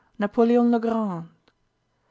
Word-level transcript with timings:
Napoléon 0.17 0.63
le 0.71 0.79
Grand!" 0.79 1.25